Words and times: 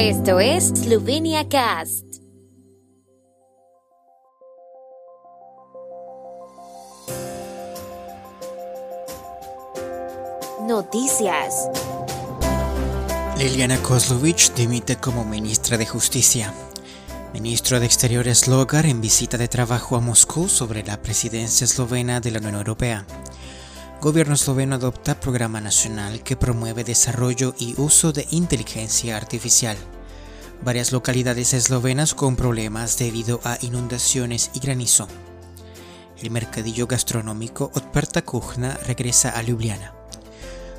Esto 0.00 0.38
es 0.38 0.68
Slovenia 0.68 1.48
Cast. 1.48 2.04
Noticias. 10.68 11.68
Liliana 13.38 13.76
Kozlovic 13.82 14.54
dimite 14.54 14.94
como 14.94 15.24
ministra 15.24 15.76
de 15.76 15.86
Justicia. 15.86 16.54
Ministro 17.32 17.80
de 17.80 17.86
Exteriores 17.86 18.46
Logar 18.46 18.86
en 18.86 19.00
visita 19.00 19.36
de 19.36 19.48
trabajo 19.48 19.96
a 19.96 20.00
Moscú 20.00 20.48
sobre 20.48 20.84
la 20.84 21.02
presidencia 21.02 21.64
eslovena 21.64 22.20
de 22.20 22.30
la 22.30 22.38
Unión 22.38 22.54
Europea. 22.54 23.04
Gobierno 24.00 24.34
esloveno 24.34 24.76
adopta 24.76 25.18
programa 25.18 25.60
nacional 25.60 26.22
que 26.22 26.36
promueve 26.36 26.84
desarrollo 26.84 27.56
y 27.58 27.74
uso 27.80 28.12
de 28.12 28.28
inteligencia 28.30 29.16
artificial. 29.16 29.76
Varias 30.62 30.92
localidades 30.92 31.54
eslovenas 31.54 32.14
con 32.14 32.36
problemas 32.36 32.98
debido 32.98 33.40
a 33.44 33.58
inundaciones 33.62 34.50
y 34.54 34.60
granizo. 34.60 35.08
El 36.20 36.30
mercadillo 36.30 36.86
gastronómico 36.86 37.70
Otperta 37.74 38.22
Kuchna 38.22 38.76
regresa 38.86 39.30
a 39.30 39.42
Ljubljana. 39.42 39.97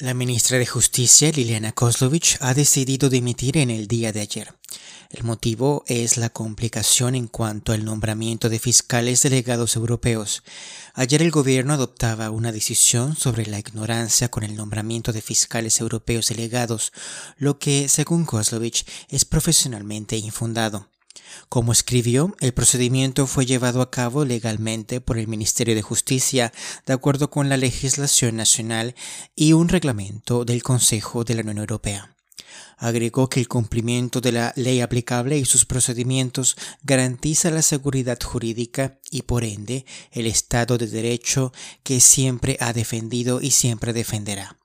La 0.00 0.14
ministra 0.14 0.58
de 0.58 0.66
Justicia, 0.66 1.32
Liliana 1.32 1.72
Kozlovic, 1.72 2.36
ha 2.38 2.54
decidido 2.54 3.10
dimitir 3.10 3.56
en 3.56 3.68
el 3.68 3.88
día 3.88 4.12
de 4.12 4.20
ayer. 4.20 4.54
El 5.10 5.24
motivo 5.24 5.82
es 5.88 6.18
la 6.18 6.30
complicación 6.30 7.16
en 7.16 7.26
cuanto 7.26 7.72
al 7.72 7.84
nombramiento 7.84 8.48
de 8.48 8.60
fiscales 8.60 9.22
delegados 9.22 9.74
europeos. 9.74 10.44
Ayer 10.94 11.20
el 11.20 11.32
gobierno 11.32 11.72
adoptaba 11.72 12.30
una 12.30 12.52
decisión 12.52 13.16
sobre 13.16 13.46
la 13.46 13.58
ignorancia 13.58 14.28
con 14.28 14.44
el 14.44 14.54
nombramiento 14.54 15.12
de 15.12 15.20
fiscales 15.20 15.80
europeos 15.80 16.28
delegados, 16.28 16.92
lo 17.36 17.58
que, 17.58 17.88
según 17.88 18.24
Kozlovic, 18.24 18.86
es 19.08 19.24
profesionalmente 19.24 20.16
infundado. 20.16 20.86
Como 21.48 21.72
escribió, 21.72 22.34
el 22.40 22.52
procedimiento 22.52 23.26
fue 23.26 23.46
llevado 23.46 23.82
a 23.82 23.90
cabo 23.90 24.24
legalmente 24.24 25.00
por 25.00 25.18
el 25.18 25.28
Ministerio 25.28 25.74
de 25.74 25.82
Justicia, 25.82 26.52
de 26.86 26.92
acuerdo 26.92 27.30
con 27.30 27.48
la 27.48 27.56
legislación 27.56 28.36
nacional 28.36 28.94
y 29.34 29.52
un 29.52 29.68
reglamento 29.68 30.44
del 30.44 30.62
Consejo 30.62 31.24
de 31.24 31.34
la 31.34 31.42
Unión 31.42 31.58
Europea. 31.58 32.14
Agregó 32.76 33.28
que 33.28 33.40
el 33.40 33.48
cumplimiento 33.48 34.20
de 34.20 34.32
la 34.32 34.52
ley 34.54 34.80
aplicable 34.80 35.36
y 35.36 35.44
sus 35.44 35.64
procedimientos 35.64 36.56
garantiza 36.82 37.50
la 37.50 37.62
seguridad 37.62 38.18
jurídica 38.22 39.00
y 39.10 39.22
por 39.22 39.42
ende 39.42 39.84
el 40.12 40.26
Estado 40.26 40.78
de 40.78 40.86
Derecho 40.86 41.52
que 41.82 42.00
siempre 42.00 42.56
ha 42.60 42.72
defendido 42.72 43.40
y 43.40 43.50
siempre 43.50 43.92
defenderá. 43.92 44.58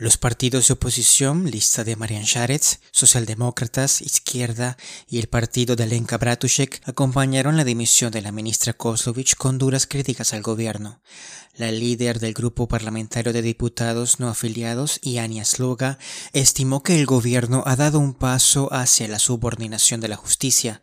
Los 0.00 0.16
partidos 0.16 0.68
de 0.68 0.74
oposición, 0.74 1.50
lista 1.50 1.82
de 1.82 1.96
Marian 1.96 2.22
Sharetz, 2.22 2.78
socialdemócratas, 2.92 4.00
izquierda 4.00 4.76
y 5.08 5.18
el 5.18 5.26
partido 5.26 5.74
de 5.74 5.88
Lenka 5.88 6.18
Bratushek 6.18 6.80
acompañaron 6.84 7.56
la 7.56 7.64
dimisión 7.64 8.12
de 8.12 8.22
la 8.22 8.30
ministra 8.30 8.74
Kozlovic 8.74 9.34
con 9.34 9.58
duras 9.58 9.88
críticas 9.88 10.32
al 10.34 10.42
gobierno. 10.42 11.00
La 11.56 11.72
líder 11.72 12.20
del 12.20 12.32
grupo 12.32 12.68
parlamentario 12.68 13.32
de 13.32 13.42
diputados 13.42 14.20
no 14.20 14.28
afiliados, 14.28 15.00
Iania 15.02 15.44
Sloga, 15.44 15.98
estimó 16.32 16.84
que 16.84 17.00
el 17.00 17.04
gobierno 17.04 17.64
ha 17.66 17.74
dado 17.74 17.98
un 17.98 18.14
paso 18.14 18.72
hacia 18.72 19.08
la 19.08 19.18
subordinación 19.18 20.00
de 20.00 20.06
la 20.06 20.16
justicia, 20.16 20.80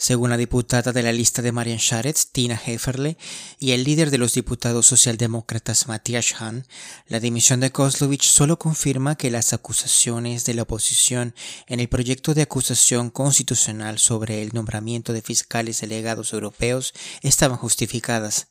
según 0.00 0.30
la 0.30 0.38
diputada 0.38 0.92
de 0.92 1.02
la 1.02 1.12
lista 1.12 1.42
de 1.42 1.52
Marian 1.52 1.76
Sharetz, 1.76 2.28
Tina 2.32 2.58
Heferle, 2.64 3.18
y 3.58 3.72
el 3.72 3.84
líder 3.84 4.10
de 4.10 4.16
los 4.16 4.32
diputados 4.32 4.86
socialdemócratas 4.86 5.88
Matthias 5.88 6.40
Hahn, 6.40 6.66
la 7.06 7.20
dimisión 7.20 7.60
de 7.60 7.70
Kozlovich 7.70 8.24
solo 8.24 8.58
confirma 8.58 9.16
que 9.16 9.30
las 9.30 9.52
acusaciones 9.52 10.46
de 10.46 10.54
la 10.54 10.62
oposición 10.62 11.34
en 11.66 11.80
el 11.80 11.90
proyecto 11.90 12.32
de 12.32 12.40
acusación 12.40 13.10
constitucional 13.10 13.98
sobre 13.98 14.40
el 14.40 14.54
nombramiento 14.54 15.12
de 15.12 15.20
fiscales 15.20 15.82
delegados 15.82 16.32
europeos 16.32 16.94
estaban 17.20 17.58
justificadas. 17.58 18.48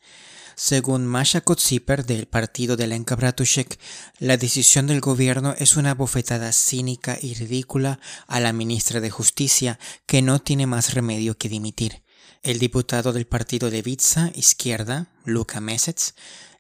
Según 0.62 1.06
Masha 1.06 1.40
Kotsiper 1.40 2.06
del 2.06 2.28
partido 2.28 2.76
de 2.76 2.86
Lenka 2.86 3.16
Bratushek, 3.16 3.80
la 4.18 4.36
decisión 4.36 4.88
del 4.88 5.00
gobierno 5.00 5.56
es 5.58 5.78
una 5.78 5.96
bofetada 5.96 6.52
cínica 6.52 7.18
y 7.22 7.34
ridícula 7.34 8.02
a 8.28 8.42
la 8.42 8.52
ministra 8.52 9.00
de 9.00 9.10
Justicia, 9.10 9.80
que 10.06 10.22
no 10.22 10.40
tiene 10.40 10.68
más 10.68 10.96
remedio 10.96 11.38
que 11.38 11.48
dimitir. 11.48 12.04
El 12.44 12.60
diputado 12.60 13.14
del 13.14 13.26
partido 13.26 13.70
de 13.70 13.82
Vitsa, 13.82 14.34
izquierda, 14.36 15.08
Luka 15.24 15.62
Mesets, 15.62 16.14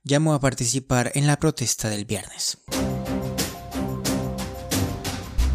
llamó 0.06 0.34
a 0.34 0.40
participar 0.40 1.12
en 1.16 1.28
la 1.28 1.38
protesta 1.38 1.90
del 1.90 2.06
viernes. 2.06 2.58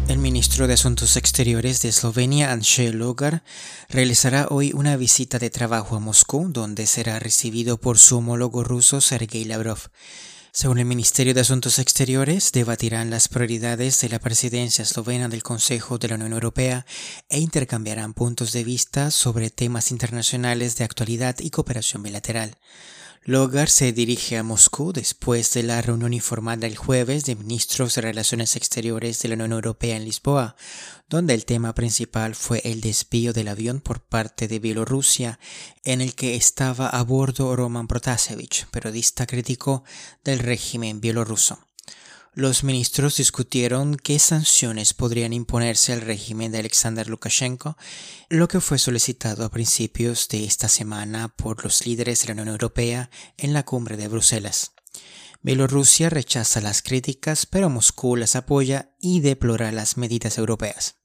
El 0.07 0.19
ministro 0.19 0.67
de 0.67 0.75
Asuntos 0.75 1.17
Exteriores 1.17 1.81
de 1.81 1.89
Eslovenia, 1.89 2.51
Andrzej 2.51 2.93
Logar, 2.93 3.43
realizará 3.89 4.47
hoy 4.51 4.71
una 4.73 4.97
visita 4.97 5.39
de 5.39 5.49
trabajo 5.49 5.95
a 5.95 5.99
Moscú, 5.99 6.47
donde 6.49 6.85
será 6.85 7.17
recibido 7.17 7.79
por 7.79 7.97
su 7.97 8.17
homólogo 8.17 8.63
ruso 8.63 9.01
Sergei 9.01 9.45
Lavrov. 9.45 9.79
Según 10.51 10.77
el 10.77 10.85
Ministerio 10.85 11.33
de 11.33 11.41
Asuntos 11.41 11.79
Exteriores, 11.79 12.51
debatirán 12.51 13.09
las 13.09 13.27
prioridades 13.27 13.99
de 13.99 14.09
la 14.09 14.19
presidencia 14.19 14.83
eslovena 14.83 15.27
del 15.27 15.41
Consejo 15.41 15.97
de 15.97 16.07
la 16.07 16.15
Unión 16.15 16.33
Europea 16.33 16.85
e 17.27 17.39
intercambiarán 17.39 18.13
puntos 18.13 18.51
de 18.51 18.63
vista 18.63 19.09
sobre 19.09 19.49
temas 19.49 19.89
internacionales 19.89 20.77
de 20.77 20.83
actualidad 20.83 21.35
y 21.39 21.49
cooperación 21.49 22.03
bilateral. 22.03 22.57
Logar 23.27 23.69
se 23.69 23.91
dirige 23.91 24.37
a 24.37 24.43
Moscú 24.43 24.93
después 24.93 25.51
de 25.55 25.63
la 25.63 25.81
reunión 25.81 26.13
informada 26.13 26.67
el 26.67 26.77
jueves 26.77 27.25
de 27.25 27.35
ministros 27.35 27.95
de 27.95 28.01
Relaciones 28.01 28.55
Exteriores 28.55 29.19
de 29.19 29.29
la 29.29 29.33
Unión 29.33 29.53
Europea 29.53 29.97
en 29.97 30.05
Lisboa, 30.05 30.55
donde 31.09 31.33
el 31.33 31.45
tema 31.45 31.73
principal 31.73 32.35
fue 32.35 32.61
el 32.65 32.81
desvío 32.81 33.33
del 33.33 33.47
avión 33.47 33.79
por 33.81 33.99
parte 33.99 34.47
de 34.47 34.59
Bielorrusia, 34.59 35.39
en 35.83 36.01
el 36.01 36.13
que 36.13 36.35
estaba 36.35 36.87
a 36.87 37.01
bordo 37.01 37.55
Roman 37.55 37.87
Protasevich, 37.87 38.67
periodista 38.67 39.25
crítico 39.25 39.83
del 40.23 40.37
régimen 40.37 41.01
bielorruso. 41.01 41.64
Los 42.37 42.65
ministros 42.65 43.15
discutieron 43.15 43.95
qué 43.95 44.19
sanciones 44.19 44.93
podrían 44.93 45.31
imponerse 45.31 45.93
al 45.93 46.01
régimen 46.01 46.51
de 46.51 46.59
Alexander 46.59 47.07
Lukashenko, 47.07 47.77
lo 48.27 48.49
que 48.49 48.59
fue 48.59 48.77
solicitado 48.77 49.45
a 49.45 49.49
principios 49.49 50.27
de 50.27 50.43
esta 50.43 50.67
semana 50.67 51.29
por 51.29 51.63
los 51.63 51.85
líderes 51.85 52.19
de 52.19 52.27
la 52.27 52.33
Unión 52.33 52.49
Europea 52.49 53.09
en 53.37 53.53
la 53.53 53.63
cumbre 53.63 53.95
de 53.95 54.09
Bruselas. 54.09 54.73
Bielorrusia 55.43 56.09
rechaza 56.09 56.59
las 56.59 56.81
críticas, 56.81 57.45
pero 57.45 57.69
Moscú 57.69 58.17
las 58.17 58.35
apoya 58.35 58.91
y 58.99 59.21
deplora 59.21 59.71
las 59.71 59.95
medidas 59.95 60.37
europeas. 60.37 60.97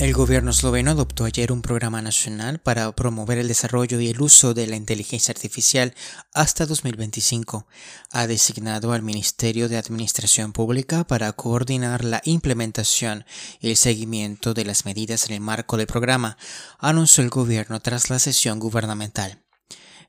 El 0.00 0.14
gobierno 0.14 0.50
esloveno 0.50 0.92
adoptó 0.92 1.26
ayer 1.26 1.52
un 1.52 1.60
programa 1.60 2.00
nacional 2.00 2.58
para 2.58 2.90
promover 2.92 3.36
el 3.36 3.48
desarrollo 3.48 4.00
y 4.00 4.08
el 4.08 4.22
uso 4.22 4.54
de 4.54 4.66
la 4.66 4.76
inteligencia 4.76 5.30
artificial 5.30 5.94
hasta 6.32 6.64
2025. 6.64 7.66
Ha 8.10 8.26
designado 8.26 8.94
al 8.94 9.02
Ministerio 9.02 9.68
de 9.68 9.76
Administración 9.76 10.54
Pública 10.54 11.06
para 11.06 11.30
coordinar 11.34 12.02
la 12.02 12.22
implementación 12.24 13.26
y 13.60 13.68
el 13.68 13.76
seguimiento 13.76 14.54
de 14.54 14.64
las 14.64 14.86
medidas 14.86 15.26
en 15.26 15.34
el 15.34 15.40
marco 15.42 15.76
del 15.76 15.86
programa, 15.86 16.38
anunció 16.78 17.22
el 17.22 17.28
gobierno 17.28 17.78
tras 17.80 18.08
la 18.08 18.18
sesión 18.18 18.58
gubernamental. 18.58 19.38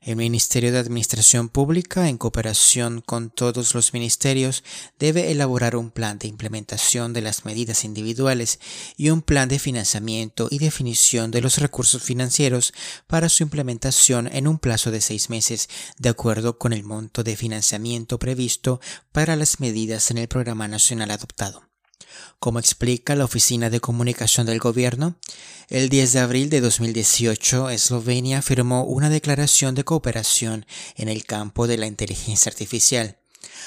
El 0.04 0.16
Ministerio 0.16 0.72
de 0.72 0.80
Administración 0.80 1.48
Pública, 1.48 2.08
en 2.08 2.18
cooperación 2.18 3.02
con 3.02 3.30
todos 3.30 3.72
los 3.72 3.92
ministerios, 3.92 4.64
debe 4.98 5.30
elaborar 5.30 5.76
un 5.76 5.92
plan 5.92 6.18
de 6.18 6.26
implementación 6.26 7.12
de 7.12 7.20
las 7.20 7.44
medidas 7.44 7.84
individuales 7.84 8.58
y 8.96 9.10
un 9.10 9.22
plan 9.22 9.48
de 9.48 9.60
financiamiento 9.60 10.48
y 10.50 10.58
definición 10.58 11.30
de 11.30 11.40
los 11.40 11.58
recursos 11.58 12.02
financieros 12.02 12.74
para 13.06 13.28
su 13.28 13.44
implementación 13.44 14.26
en 14.26 14.48
un 14.48 14.58
plazo 14.58 14.90
de 14.90 15.00
seis 15.00 15.30
meses, 15.30 15.68
de 15.98 16.08
acuerdo 16.08 16.58
con 16.58 16.72
el 16.72 16.82
monto 16.82 17.22
de 17.22 17.36
financiamiento 17.36 18.18
previsto 18.18 18.80
para 19.12 19.36
las 19.36 19.60
medidas 19.60 20.10
en 20.10 20.18
el 20.18 20.26
programa 20.26 20.66
nacional 20.66 21.12
adoptado. 21.12 21.71
Como 22.38 22.58
explica 22.58 23.14
la 23.14 23.24
Oficina 23.24 23.70
de 23.70 23.80
Comunicación 23.80 24.46
del 24.46 24.58
Gobierno, 24.58 25.16
el 25.68 25.88
10 25.88 26.12
de 26.12 26.20
abril 26.20 26.50
de 26.50 26.60
2018 26.60 27.70
Eslovenia 27.70 28.42
firmó 28.42 28.84
una 28.84 29.10
declaración 29.10 29.74
de 29.74 29.84
cooperación 29.84 30.66
en 30.96 31.08
el 31.08 31.24
campo 31.24 31.66
de 31.66 31.78
la 31.78 31.86
inteligencia 31.86 32.50
artificial. 32.50 33.16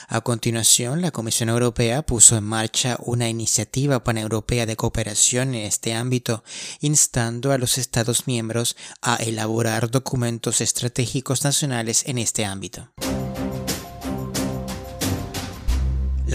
A 0.07 0.21
continuación, 0.21 1.01
la 1.01 1.12
Comisión 1.12 1.50
Europea 1.50 2.01
puso 2.01 2.38
en 2.38 2.44
marcha 2.44 2.97
una 3.01 3.30
iniciativa 3.30 4.03
paneuropea 4.03 4.65
de 4.65 4.75
cooperación 4.75 5.56
en 5.56 5.65
este 5.65 5.94
ámbito, 5.94 6.44
instando 6.81 7.51
a 7.51 7.57
los 7.57 7.77
Estados 7.77 8.27
miembros 8.27 8.75
a 9.01 9.15
elaborar 9.15 9.89
documentos 9.89 10.62
estratégicos 10.62 11.44
nacionales 11.44 12.03
en 12.06 12.18
este 12.18 12.45
ámbito. 12.45 12.92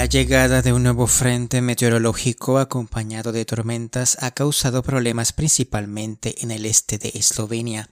La 0.01 0.07
llegada 0.07 0.63
de 0.63 0.73
un 0.73 0.83
nuevo 0.83 1.07
frente 1.07 1.61
meteorológico 1.61 2.59
acompañado 2.59 3.33
de 3.33 3.45
tormentas 3.45 4.17
ha 4.23 4.31
causado 4.31 4.83
problemas 4.83 5.35
principalmente 5.35 6.43
en 6.43 6.51
el 6.51 6.65
este 6.65 6.97
de 6.97 7.13
Eslovenia. 7.13 7.91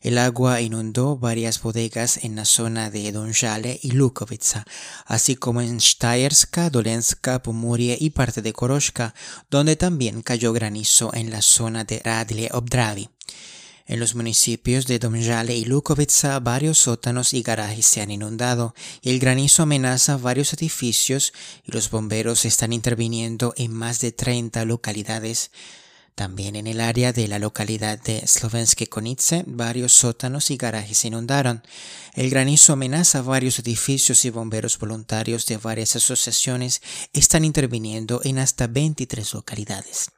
El 0.00 0.16
agua 0.16 0.62
inundó 0.62 1.18
varias 1.18 1.60
bodegas 1.60 2.24
en 2.24 2.34
la 2.34 2.46
zona 2.46 2.88
de 2.88 3.12
Donjale 3.12 3.78
y 3.82 3.90
Lukovica, 3.90 4.64
así 5.04 5.36
como 5.36 5.60
en 5.60 5.82
Stayerska, 5.82 6.70
Dolenska, 6.70 7.42
Pomorie 7.42 7.98
y 8.00 8.08
parte 8.08 8.40
de 8.40 8.54
Koroshka, 8.54 9.12
donde 9.50 9.76
también 9.76 10.22
cayó 10.22 10.54
granizo 10.54 11.12
en 11.12 11.30
la 11.30 11.42
zona 11.42 11.84
de 11.84 12.00
Radle 12.02 12.48
Obdravi. 12.52 13.10
En 13.86 14.00
los 14.00 14.14
municipios 14.14 14.86
de 14.86 14.98
Domjale 14.98 15.54
y 15.54 15.66
Lukovica 15.66 16.40
varios 16.40 16.78
sótanos 16.78 17.34
y 17.34 17.42
garajes 17.42 17.84
se 17.84 18.00
han 18.00 18.10
inundado 18.10 18.74
el 19.02 19.18
granizo 19.18 19.62
amenaza 19.62 20.16
varios 20.16 20.54
edificios 20.54 21.34
y 21.64 21.72
los 21.72 21.90
bomberos 21.90 22.46
están 22.46 22.72
interviniendo 22.72 23.52
en 23.58 23.74
más 23.74 24.00
de 24.00 24.10
30 24.10 24.64
localidades. 24.64 25.50
También 26.14 26.56
en 26.56 26.66
el 26.66 26.80
área 26.80 27.12
de 27.12 27.28
la 27.28 27.38
localidad 27.38 28.00
de 28.00 28.26
Slovenske 28.26 28.86
Konice, 28.86 29.44
varios 29.46 29.92
sótanos 29.92 30.50
y 30.50 30.56
garajes 30.56 30.98
se 30.98 31.08
inundaron. 31.08 31.62
El 32.14 32.30
granizo 32.30 32.72
amenaza 32.72 33.20
varios 33.20 33.58
edificios 33.58 34.24
y 34.24 34.30
bomberos 34.30 34.78
voluntarios 34.78 35.44
de 35.44 35.58
varias 35.58 35.94
asociaciones 35.96 36.80
están 37.12 37.44
interviniendo 37.44 38.22
en 38.24 38.38
hasta 38.38 38.66
23 38.66 39.34
localidades. 39.34 40.10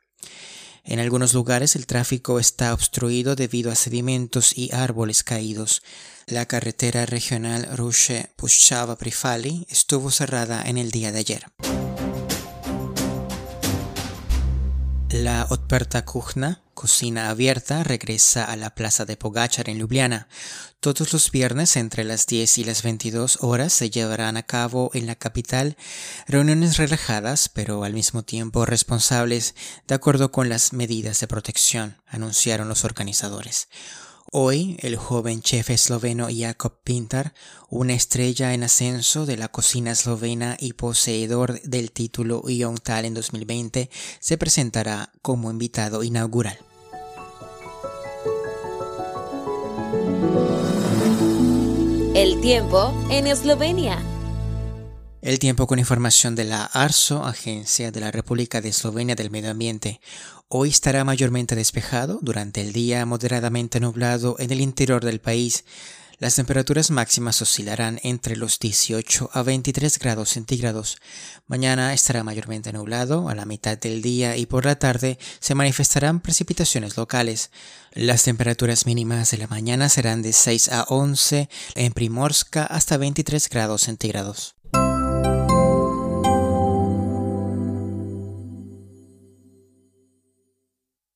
En 0.88 1.00
algunos 1.00 1.34
lugares 1.34 1.74
el 1.74 1.86
tráfico 1.86 2.38
está 2.38 2.72
obstruido 2.72 3.34
debido 3.34 3.72
a 3.72 3.74
sedimentos 3.74 4.56
y 4.56 4.72
árboles 4.72 5.24
caídos. 5.24 5.82
La 6.26 6.46
carretera 6.46 7.06
regional 7.06 7.68
Rushe 7.76 8.30
Pushchava 8.36 8.96
Prifali 8.96 9.66
estuvo 9.68 10.12
cerrada 10.12 10.62
en 10.64 10.78
el 10.78 10.92
día 10.92 11.10
de 11.10 11.18
ayer. 11.18 11.46
La 15.22 15.46
Otperta 15.48 16.04
Kuchna, 16.04 16.60
cocina 16.74 17.30
abierta, 17.30 17.82
regresa 17.82 18.44
a 18.44 18.54
la 18.54 18.74
plaza 18.74 19.06
de 19.06 19.16
Pogachar 19.16 19.70
en 19.70 19.78
Ljubljana. 19.78 20.28
Todos 20.80 21.14
los 21.14 21.30
viernes 21.30 21.76
entre 21.76 22.04
las 22.04 22.26
10 22.26 22.58
y 22.58 22.64
las 22.64 22.82
22 22.82 23.38
horas 23.40 23.72
se 23.72 23.88
llevarán 23.88 24.36
a 24.36 24.42
cabo 24.42 24.90
en 24.92 25.06
la 25.06 25.14
capital 25.14 25.78
reuniones 26.28 26.76
relajadas 26.76 27.48
pero 27.48 27.82
al 27.82 27.94
mismo 27.94 28.24
tiempo 28.24 28.66
responsables 28.66 29.54
de 29.88 29.94
acuerdo 29.94 30.30
con 30.32 30.50
las 30.50 30.74
medidas 30.74 31.18
de 31.20 31.28
protección, 31.28 31.96
anunciaron 32.06 32.68
los 32.68 32.84
organizadores. 32.84 33.68
Hoy, 34.38 34.76
el 34.80 34.96
joven 34.96 35.40
chef 35.40 35.70
esloveno 35.70 36.28
Jakob 36.30 36.74
Pintar, 36.84 37.32
una 37.70 37.94
estrella 37.94 38.52
en 38.52 38.64
ascenso 38.64 39.24
de 39.24 39.38
la 39.38 39.48
cocina 39.48 39.92
eslovena 39.92 40.58
y 40.60 40.74
poseedor 40.74 41.58
del 41.62 41.90
título 41.90 42.46
Young 42.46 42.78
en 42.86 43.14
2020, 43.14 43.88
se 44.20 44.36
presentará 44.36 45.10
como 45.22 45.50
invitado 45.50 46.02
inaugural. 46.02 46.58
El 52.14 52.38
tiempo 52.42 52.92
en 53.08 53.28
Eslovenia. 53.28 54.02
El 55.26 55.40
tiempo 55.40 55.66
con 55.66 55.80
información 55.80 56.36
de 56.36 56.44
la 56.44 56.66
ARSO, 56.66 57.24
Agencia 57.24 57.90
de 57.90 57.98
la 58.00 58.12
República 58.12 58.60
de 58.60 58.68
Eslovenia 58.68 59.16
del 59.16 59.30
Medio 59.30 59.50
Ambiente. 59.50 60.00
Hoy 60.48 60.68
estará 60.68 61.02
mayormente 61.02 61.56
despejado, 61.56 62.20
durante 62.22 62.60
el 62.60 62.72
día 62.72 63.04
moderadamente 63.04 63.80
nublado 63.80 64.36
en 64.38 64.52
el 64.52 64.60
interior 64.60 65.04
del 65.04 65.18
país. 65.18 65.64
Las 66.18 66.36
temperaturas 66.36 66.92
máximas 66.92 67.42
oscilarán 67.42 67.98
entre 68.04 68.36
los 68.36 68.60
18 68.60 69.30
a 69.32 69.42
23 69.42 69.98
grados 69.98 70.28
centígrados. 70.28 70.98
Mañana 71.48 71.92
estará 71.92 72.22
mayormente 72.22 72.72
nublado, 72.72 73.28
a 73.28 73.34
la 73.34 73.44
mitad 73.44 73.76
del 73.76 74.02
día 74.02 74.36
y 74.36 74.46
por 74.46 74.66
la 74.66 74.78
tarde 74.78 75.18
se 75.40 75.56
manifestarán 75.56 76.20
precipitaciones 76.20 76.96
locales. 76.96 77.50
Las 77.90 78.22
temperaturas 78.22 78.86
mínimas 78.86 79.32
de 79.32 79.38
la 79.38 79.48
mañana 79.48 79.88
serán 79.88 80.22
de 80.22 80.32
6 80.32 80.68
a 80.68 80.84
11 80.84 81.48
en 81.74 81.92
Primorska 81.92 82.64
hasta 82.64 82.98
23 82.98 83.48
grados 83.48 83.82
centígrados. 83.82 84.55